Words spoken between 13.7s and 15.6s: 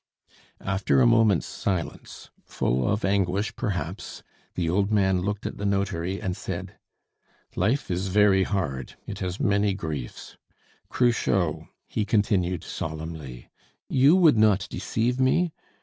"you would not deceive me?